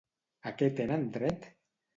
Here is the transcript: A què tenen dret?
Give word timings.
A 0.51 0.53
què 0.61 0.69
tenen 0.81 1.05
dret? 1.19 1.49